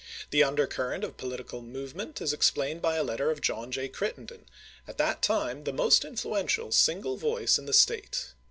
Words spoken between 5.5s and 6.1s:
the most